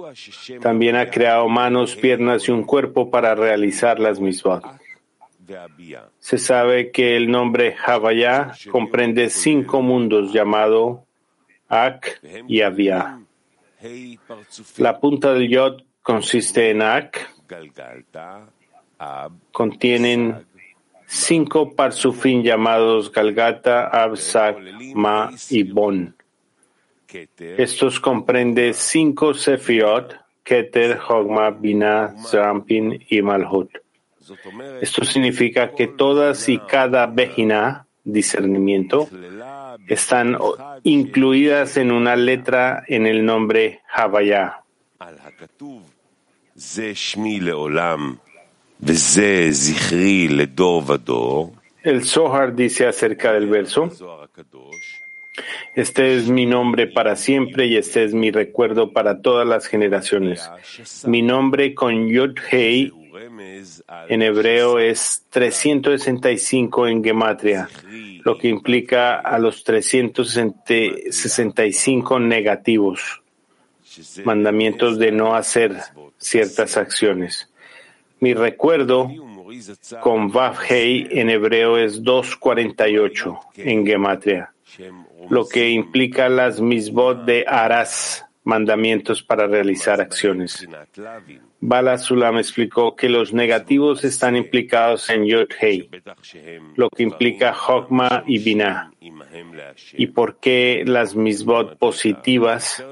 [0.61, 4.63] también ha creado manos, piernas y un cuerpo para realizar las mismas.
[6.19, 10.99] Se sabe que el nombre Havaya comprende cinco mundos llamados
[11.67, 13.19] Ak y Avia.
[14.77, 17.29] La punta del Yod consiste en Ak,
[19.51, 20.45] contienen
[21.05, 24.57] cinco parsufim llamados Galgata, Absak,
[24.95, 26.15] Ma y Bon.
[27.57, 33.69] Estos comprenden cinco Sefiot, Keter, Hogma, Binah, Zerampin y Malhut.
[34.81, 39.07] Esto significa que todas y cada Bejina, discernimiento,
[39.87, 40.37] están
[40.83, 44.61] incluidas en una letra en el nombre Havaya.
[51.83, 53.89] El Zohar dice acerca del verso,
[55.75, 60.49] este es mi nombre para siempre y este es mi recuerdo para todas las generaciones.
[61.05, 62.91] Mi nombre con Yud Hei
[64.07, 67.67] en hebreo es 365 en Gematria,
[68.23, 73.23] lo que implica a los 365 negativos,
[74.23, 75.75] mandamientos de no hacer
[76.17, 77.51] ciertas acciones.
[78.19, 79.11] Mi recuerdo
[80.01, 84.54] con Vav Hei en hebreo es 248 en Gematria,
[85.29, 90.67] lo que implica las misbot de Aras, mandamientos para realizar acciones.
[91.59, 95.89] Bala Sulam explicó que los negativos están implicados en Yod Hei,
[96.75, 98.91] lo que implica Hokma y Binah,
[99.93, 102.85] y por qué las misbot positivas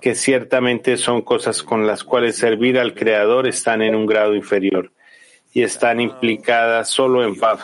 [0.00, 4.92] que ciertamente son cosas con las cuales servir al Creador están en un grado inferior
[5.52, 7.60] y están implicadas solo en Vav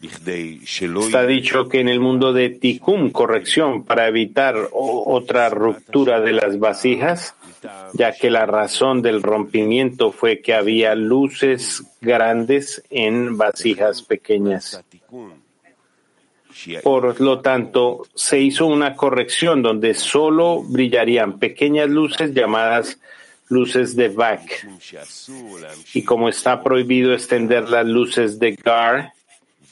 [0.00, 6.58] Está dicho que en el mundo de Tikkun, corrección, para evitar otra ruptura de las
[6.60, 7.34] vasijas,
[7.94, 14.80] ya que la razón del rompimiento fue que había luces grandes en vasijas pequeñas.
[16.82, 23.00] Por lo tanto, se hizo una corrección donde solo brillarían pequeñas luces llamadas
[23.48, 24.68] luces de Vak.
[25.94, 29.12] Y como está prohibido extender las luces de Gar,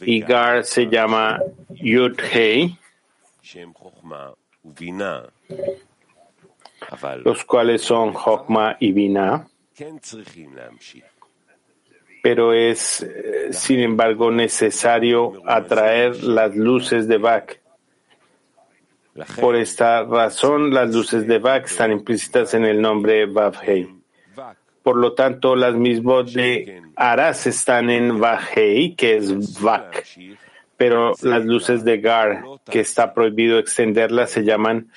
[0.01, 1.41] y Gar se llama
[1.71, 2.79] Yud Hei,
[7.25, 9.47] los cuales son Hokma y Binah
[12.27, 17.53] pero es, eh, sin embargo, necesario atraer las luces de Bach.
[19.41, 23.96] Por esta razón, las luces de Bach están implícitas en el nombre Bavhei.
[24.87, 30.07] Por lo tanto, las mismas de Aras están en Vahei, que es Vak.
[30.77, 34.93] Pero las luces de Gar, que está prohibido extenderlas, se llaman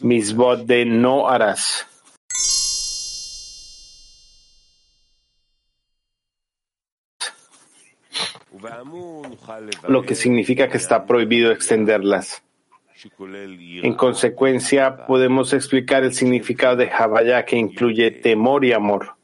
[0.00, 1.88] misbot de no Aras.
[9.88, 12.44] lo que significa que está prohibido extenderlas.
[13.82, 19.16] En consecuencia, podemos explicar el significado de Havaya que incluye temor y amor,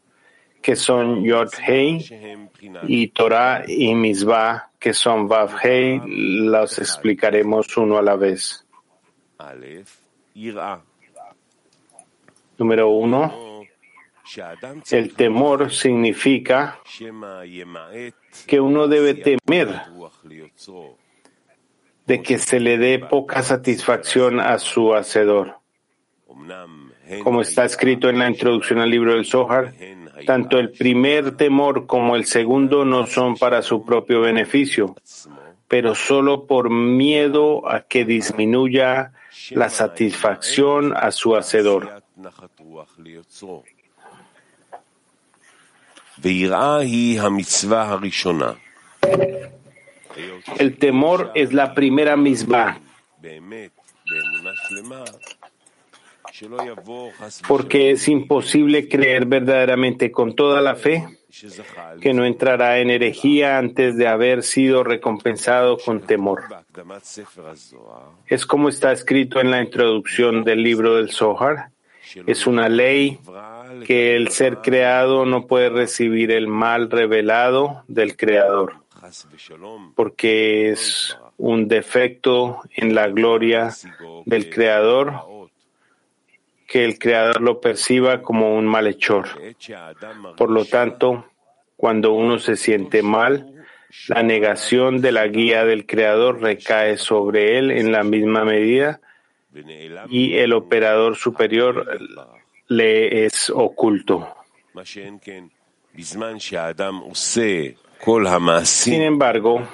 [0.69, 2.05] que son Yod Hei,
[2.87, 8.67] y Torah y Misbah, que son Vav Hei, los explicaremos uno a la vez.
[12.59, 13.65] Número uno.
[14.91, 16.79] El temor significa
[18.47, 19.69] que uno debe temer
[22.05, 25.61] de que se le dé poca satisfacción a su hacedor.
[27.25, 29.73] Como está escrito en la introducción al libro del Zohar,
[30.27, 34.95] tanto el primer temor como el segundo no son para su propio beneficio,
[35.67, 39.13] pero solo por miedo a que disminuya
[39.51, 42.03] la satisfacción a su hacedor.
[50.59, 52.81] El temor es la primera misma.
[57.47, 61.19] Porque es imposible creer verdaderamente con toda la fe
[62.01, 66.43] que no entrará en herejía antes de haber sido recompensado con temor.
[68.27, 71.71] Es como está escrito en la introducción del libro del Zohar.
[72.27, 73.19] Es una ley
[73.85, 78.77] que el ser creado no puede recibir el mal revelado del creador,
[79.95, 83.71] porque es un defecto en la gloria
[84.25, 85.38] del creador
[86.69, 89.27] que el creador lo perciba como un malhechor.
[90.37, 91.25] Por lo tanto,
[91.77, 93.55] cuando uno se siente mal,
[94.09, 99.01] la negación de la guía del creador recae sobre él en la misma medida
[100.11, 101.99] y el operador superior
[102.69, 104.37] le es oculto.
[108.65, 109.67] Sin embargo,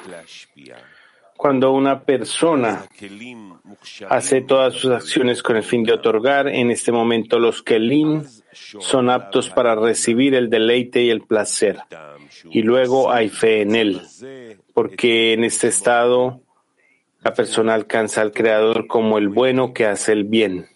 [1.44, 2.86] Cuando una persona
[4.08, 8.24] hace todas sus acciones con el fin de otorgar, en este momento los kelim
[8.54, 11.80] son aptos para recibir el deleite y el placer.
[12.48, 14.00] Y luego hay fe en él,
[14.72, 16.40] porque en este estado
[17.20, 20.70] la persona alcanza al Creador como el bueno que hace el bien.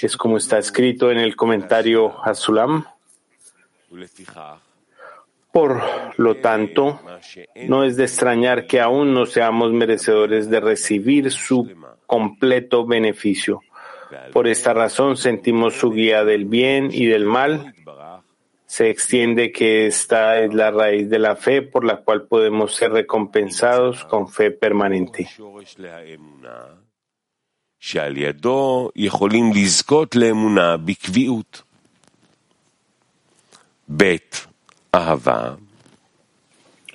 [0.00, 2.84] Es como está escrito en el comentario Hasulam.
[5.52, 5.82] Por
[6.16, 7.00] lo tanto,
[7.66, 11.68] no es de extrañar que aún no seamos merecedores de recibir su
[12.06, 13.60] completo beneficio.
[14.32, 17.74] Por esta razón sentimos su guía del bien y del mal.
[18.66, 22.92] Se extiende que esta es la raíz de la fe por la cual podemos ser
[22.92, 25.28] recompensados con fe permanente.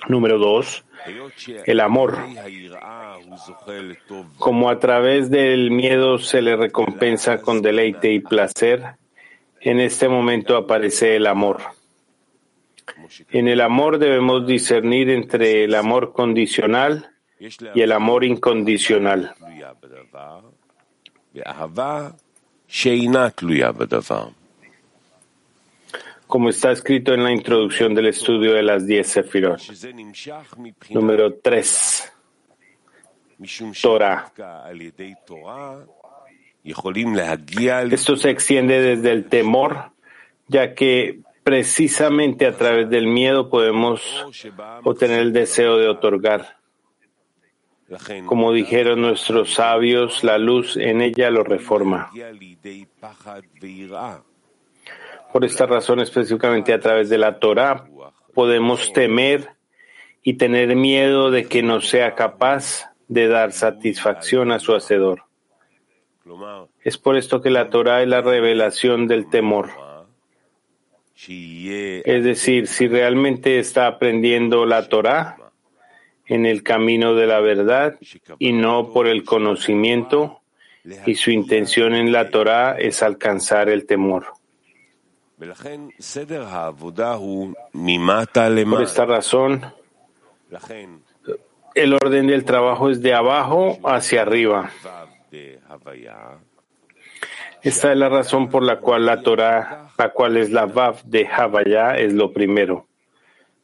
[0.08, 0.84] Número dos,
[1.66, 2.18] el amor.
[4.38, 8.96] Como a través del miedo se le recompensa con deleite y placer,
[9.60, 11.60] en este momento aparece el amor.
[13.30, 19.34] En el amor debemos discernir entre el amor condicional y el amor incondicional.
[26.26, 29.60] Como está escrito en la introducción del estudio de las diez Sefirot.
[30.90, 32.12] Número tres.
[33.80, 34.32] Torah.
[37.92, 39.92] Esto se extiende desde el temor,
[40.48, 44.26] ya que precisamente a través del miedo podemos
[44.82, 46.56] obtener el deseo de otorgar.
[48.26, 52.10] Como dijeron nuestros sabios, la luz en ella lo reforma.
[55.32, 57.88] Por esta razón, específicamente a través de la Torah,
[58.34, 59.50] podemos temer
[60.22, 65.22] y tener miedo de que no sea capaz de dar satisfacción a su hacedor.
[66.82, 69.70] Es por esto que la Torah es la revelación del temor.
[72.04, 75.36] Es decir, si realmente está aprendiendo la Torah
[76.26, 77.96] en el camino de la verdad
[78.38, 80.40] y no por el conocimiento,
[81.04, 84.26] y su intención en la Torah es alcanzar el temor.
[88.76, 89.64] Por esta razón,
[91.74, 94.70] el orden del trabajo es de abajo hacia arriba.
[97.62, 101.26] Esta es la razón por la cual la Torah, la cual es la Vav de
[101.26, 102.86] Havaya, es lo primero,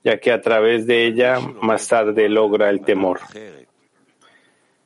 [0.05, 3.21] ya que a través de ella más tarde logra el temor.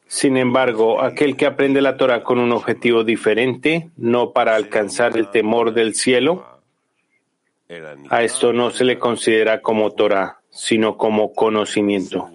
[0.06, 5.30] Sin embargo, aquel que aprende la Torah con un objetivo diferente, no para alcanzar el
[5.30, 6.55] temor del cielo,
[8.10, 12.30] a esto no se le considera como Torah, sino como conocimiento.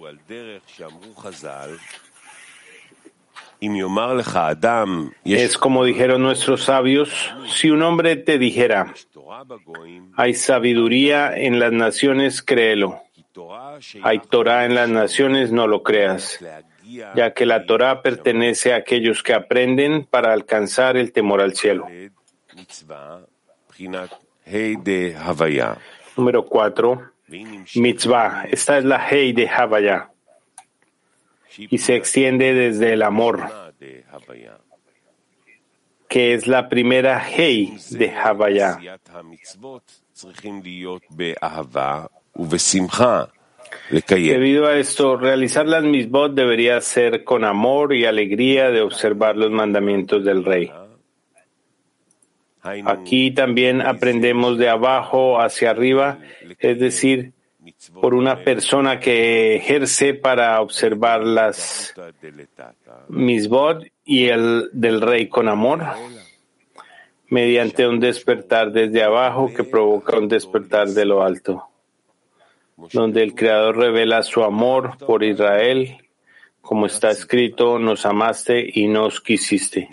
[5.24, 8.92] Es como dijeron nuestros sabios, si un hombre te dijera,
[10.16, 13.00] hay sabiduría en las naciones, créelo.
[14.02, 16.40] Hay Torah en las naciones, no lo creas,
[17.14, 21.86] ya que la Torah pertenece a aquellos que aprenden para alcanzar el temor al cielo.
[26.16, 27.12] Número cuatro,
[27.76, 28.44] mitzvah.
[28.50, 30.10] Esta es la Hei de Havaya
[31.56, 33.48] y se extiende desde el amor,
[36.08, 38.78] que es la primera Hei de Havaya.
[43.90, 49.50] Debido a esto, realizar las mitzvot debería ser con amor y alegría de observar los
[49.50, 50.70] mandamientos del Rey.
[52.62, 56.18] Aquí también aprendemos de abajo hacia arriba,
[56.60, 57.32] es decir,
[58.00, 61.94] por una persona que ejerce para observar las
[63.08, 65.84] misbot y el del rey con amor,
[67.28, 71.68] mediante un despertar desde abajo que provoca un despertar de lo alto,
[72.92, 75.96] donde el Creador revela su amor por Israel,
[76.62, 79.88] como está escrito, nos amaste y nos quisiste.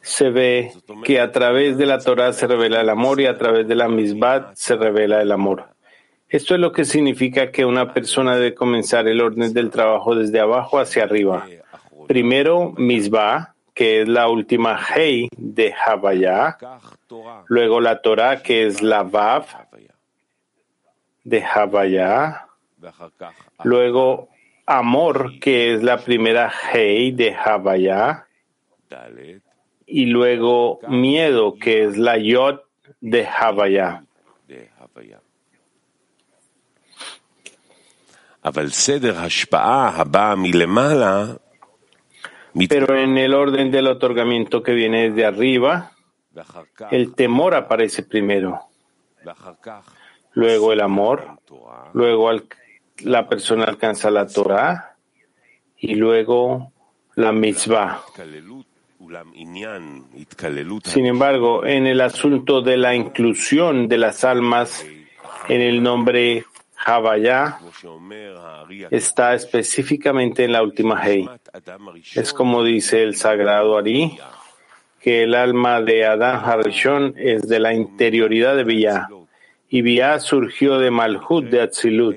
[0.00, 0.72] Se ve
[1.04, 3.86] que a través de la Torah se revela el amor y a través de la
[3.86, 5.68] misbat se revela el amor.
[6.30, 10.40] Esto es lo que significa que una persona debe comenzar el orden del trabajo desde
[10.40, 11.46] abajo hacia arriba.
[12.08, 16.58] Primero, misbah, que es la última Hei de Havaya.
[17.46, 19.46] Luego la Torah, que es la Vav
[21.24, 22.46] de Havaya.
[23.64, 24.28] Luego
[24.66, 28.26] amor, que es la primera Hei de Havaya
[29.86, 32.60] y luego miedo, que es la yod
[33.00, 34.04] de Havaya.
[42.68, 45.92] Pero en el orden del otorgamiento que viene desde arriba,
[46.90, 48.60] el temor aparece primero,
[50.32, 51.38] luego el amor,
[51.92, 52.30] luego
[52.98, 54.86] la persona alcanza la Torah.
[55.82, 56.72] Y luego
[57.14, 58.02] la mitzvah.
[60.84, 64.84] Sin embargo, en el asunto de la inclusión de las almas
[65.48, 66.44] en el nombre
[66.84, 67.58] Havaya
[68.90, 71.28] está específicamente en la última Hei.
[72.14, 74.18] Es como dice el sagrado Ari,
[75.00, 79.08] que el alma de Adán Harishon es de la interioridad de Biyah,
[79.68, 82.16] y Biyah surgió de Malhut de Atzilut,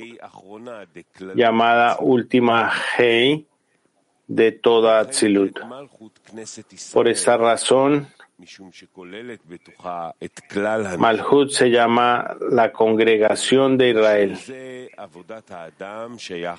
[1.36, 3.46] llamada última Hei
[4.28, 5.60] de toda Atzilut.
[6.94, 8.08] Por esta razón,
[10.98, 14.38] Malhut se llama la congregación de Israel,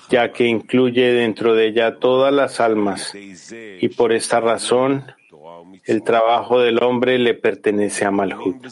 [0.09, 5.05] ya que incluye dentro de ella todas las almas, y por esta razón
[5.85, 8.65] el trabajo del hombre le pertenece a Malhut.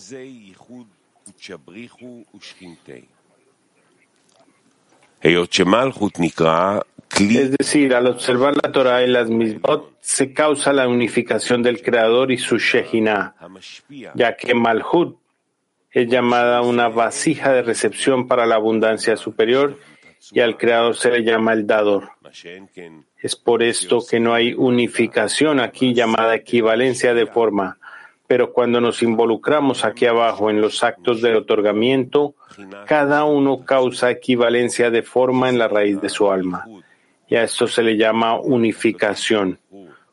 [7.19, 12.31] Es decir, al observar la Torah y las misbot, se causa la unificación del Creador
[12.31, 13.35] y su Shekinah,
[14.15, 15.17] ya que Malhut
[15.91, 19.77] es llamada una vasija de recepción para la abundancia superior
[20.31, 22.09] y al Creador se le llama el dador.
[23.17, 27.77] Es por esto que no hay unificación aquí llamada equivalencia de forma,
[28.25, 32.33] pero cuando nos involucramos aquí abajo en los actos de otorgamiento,
[32.87, 36.65] cada uno causa equivalencia de forma en la raíz de su alma.
[37.33, 39.57] Y a esto se le llama unificación,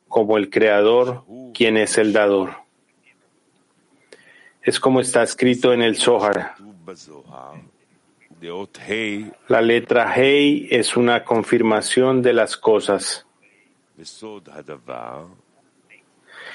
[0.08, 2.54] como el creador, quien es el dador.
[4.62, 6.54] Es como está escrito en el Zohar.
[9.48, 13.26] La letra Hei es una confirmación de las cosas.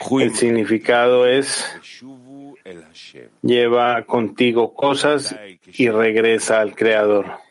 [0.10, 1.64] El significado es
[3.44, 5.36] lleva contigo cosas
[5.78, 7.45] y regresa al Creador.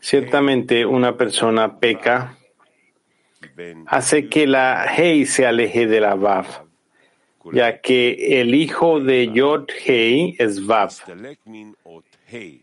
[0.00, 2.36] Ciertamente una persona peca,
[3.86, 6.46] hace que la Hei se aleje de la Vav,
[7.52, 10.92] ya que el hijo de Yod Hei es Vav.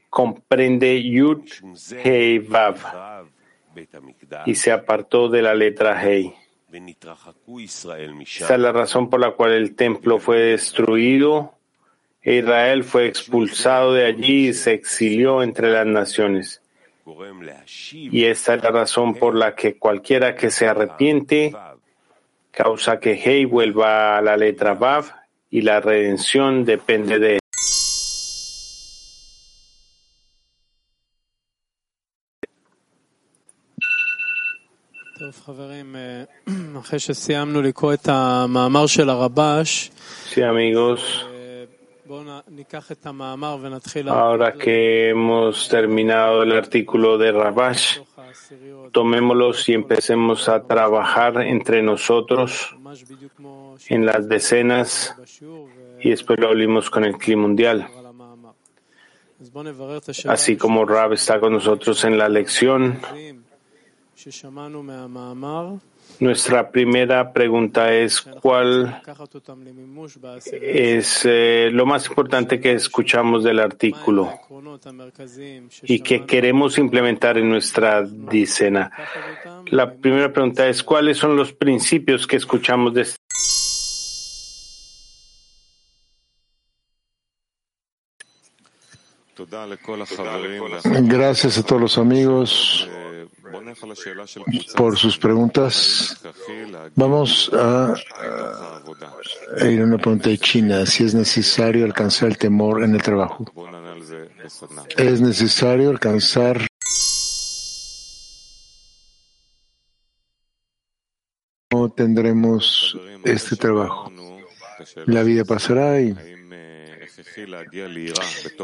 [0.09, 1.43] Comprende Yud
[2.03, 2.77] Hei Vav
[4.45, 6.33] y se apartó de la letra Hei.
[6.71, 11.58] Esta es la razón por la cual el templo fue destruido
[12.21, 16.61] Israel fue expulsado de allí y se exilió entre las naciones.
[17.91, 21.55] Y esta es la razón por la que cualquiera que se arrepiente
[22.51, 25.05] causa que Hei vuelva a la letra Vav
[25.49, 27.39] y la redención depende de él.
[40.29, 41.28] Sí, amigos.
[44.07, 47.99] Ahora que hemos terminado el artículo de Rabash,
[48.91, 52.75] tomémoslos y empecemos a trabajar entre nosotros
[53.89, 55.15] en las decenas
[55.99, 57.87] y después lo abrimos con el clima mundial.
[60.27, 62.99] Así como Rab está con nosotros en la lección,
[66.19, 69.01] nuestra primera pregunta es cuál
[70.61, 74.33] es eh, lo más importante que escuchamos del artículo
[75.83, 78.91] y que queremos implementar en nuestra dicena.
[79.67, 83.19] La primera pregunta es cuáles son los principios que escuchamos de este
[91.03, 92.89] Gracias a todos los amigos
[94.75, 96.21] por sus preguntas.
[96.95, 97.93] Vamos a,
[99.65, 100.85] ir a una pregunta de China.
[100.85, 103.45] Si es necesario alcanzar el temor en el trabajo.
[104.97, 106.67] Es necesario alcanzar
[111.71, 114.11] no tendremos este trabajo.
[115.05, 116.15] La vida pasará y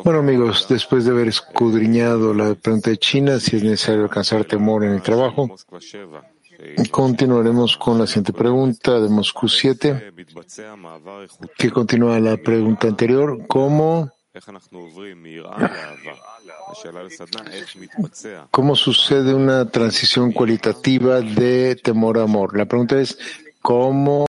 [0.04, 4.84] bueno amigos, después de haber escudriñado la pregunta de China, si es necesario alcanzar temor
[4.84, 5.56] en el trabajo,
[6.92, 10.14] continuaremos con la siguiente pregunta de Moscú 7,
[11.58, 14.12] que continúa la pregunta anterior, ¿cómo
[18.52, 22.58] ¿Cómo sucede una transición cualitativa de temor a amor?
[22.58, 23.18] La pregunta es,
[23.62, 24.26] cómo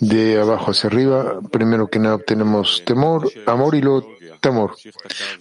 [0.00, 4.06] de abajo hacia arriba, primero que nada obtenemos temor, amor y luego
[4.40, 4.76] temor.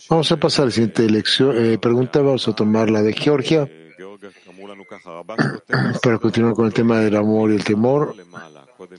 [0.09, 3.67] Vamos a pasar a la siguiente lección, eh, pregunta, vamos a tomar la de Georgia
[6.03, 8.15] para continuar con el tema del amor y el temor.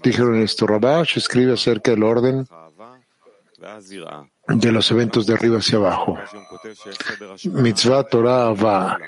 [0.03, 2.47] Dijeron esto, Rabash escribe acerca del orden
[4.49, 6.19] de los eventos de arriba hacia abajo.
[7.45, 8.99] Mitzvah Torah va.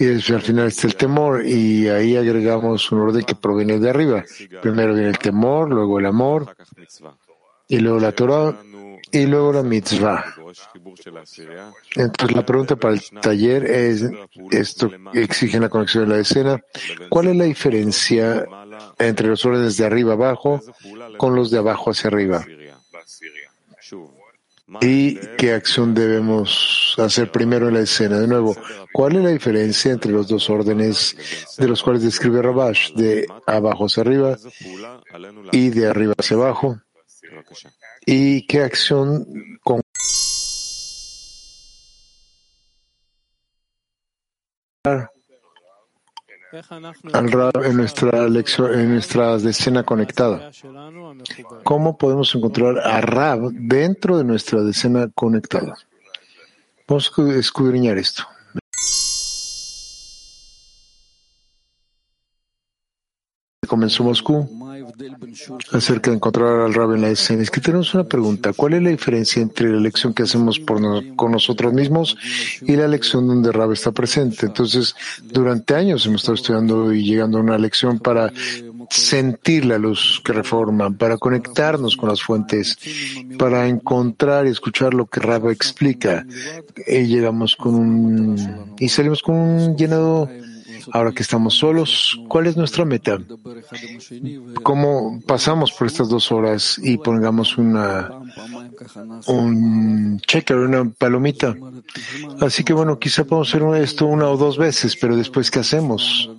[0.00, 4.24] Y al final está el temor y ahí agregamos un orden que proviene de arriba.
[4.62, 6.56] Primero viene el temor, luego el amor,
[7.68, 8.56] y luego la Torah,
[9.12, 10.24] y luego la mitzvah.
[11.96, 14.04] Entonces la pregunta para el taller es,
[14.50, 16.64] esto exige la conexión de la escena,
[17.10, 18.46] ¿cuál es la diferencia
[18.98, 20.62] entre los órdenes de arriba abajo
[21.18, 22.42] con los de abajo hacia arriba?
[24.80, 28.20] ¿Y qué acción debemos hacer primero en la escena?
[28.20, 28.56] De nuevo,
[28.92, 31.16] ¿cuál es la diferencia entre los dos órdenes
[31.58, 34.36] de los cuales describe Rabash, de abajo hacia arriba
[35.50, 36.80] y de arriba hacia abajo?
[38.06, 39.26] ¿Y qué acción
[39.62, 39.80] con
[46.52, 50.50] en nuestra lección, en nuestra decena conectada.
[51.62, 55.76] ¿Cómo podemos encontrar a Rab dentro de nuestra decena conectada?
[56.88, 58.24] Vamos a escudriñar esto.
[63.68, 64.69] Comenzó Moscú
[65.72, 67.42] acerca de encontrar al Rab en la escena.
[67.42, 68.52] Es que tenemos una pregunta.
[68.52, 72.16] ¿Cuál es la diferencia entre la elección que hacemos con nosotros mismos
[72.62, 74.46] y la elección donde Rab está presente?
[74.46, 78.32] Entonces, durante años hemos estado estudiando y llegando a una lección para
[78.90, 82.76] sentir la luz que reforma, para conectarnos con las fuentes,
[83.38, 86.26] para encontrar y escuchar lo que Rab explica.
[86.86, 90.28] Y llegamos con un, y salimos con un llenado
[90.92, 93.18] Ahora que estamos solos, ¿cuál es nuestra meta?
[94.62, 98.10] ¿Cómo pasamos por estas dos horas y pongamos una,
[99.26, 101.56] un checker, una palomita?
[102.40, 106.30] Así que bueno, quizá podemos hacer esto una o dos veces, pero después, ¿qué hacemos?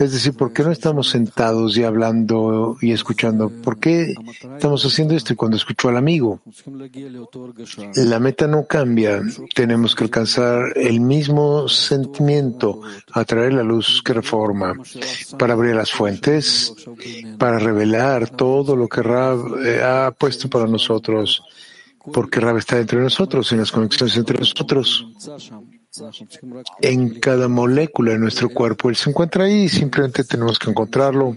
[0.00, 3.50] Es decir, ¿por qué no estamos sentados y hablando y escuchando?
[3.50, 4.14] ¿Por qué
[4.54, 5.34] estamos haciendo esto?
[5.34, 6.40] Y cuando escucho al amigo,
[7.96, 9.20] la meta no cambia.
[9.54, 12.80] Tenemos que alcanzar el mismo sentimiento,
[13.12, 14.72] atraer la luz que reforma,
[15.38, 16.72] para abrir las fuentes,
[17.36, 21.42] para revelar todo lo que Rab eh, ha puesto para nosotros,
[22.10, 25.06] porque Rab está entre nosotros, en las conexiones entre nosotros
[26.82, 28.90] en cada molécula de nuestro cuerpo.
[28.90, 31.36] Él se encuentra ahí y simplemente tenemos que encontrarlo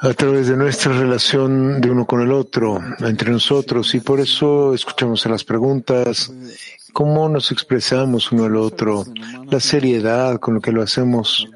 [0.00, 3.94] a través de nuestra relación de uno con el otro, entre nosotros.
[3.94, 6.32] Y por eso escuchamos las preguntas,
[6.92, 9.04] cómo nos expresamos uno al otro,
[9.50, 11.48] la seriedad con lo que lo hacemos.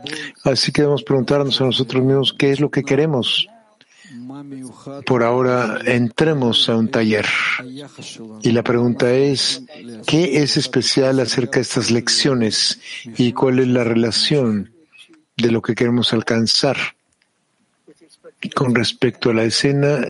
[0.42, 3.48] Así que debemos preguntarnos a nosotros mismos qué es lo que queremos.
[5.06, 7.26] Por ahora entremos a un taller.
[8.42, 9.62] Y la pregunta es,
[10.06, 12.80] ¿qué es especial acerca de estas lecciones
[13.16, 14.72] y cuál es la relación
[15.36, 16.76] de lo que queremos alcanzar
[18.54, 19.98] con respecto a la escena